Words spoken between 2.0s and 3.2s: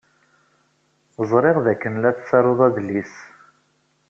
la tettaruḍ adlis.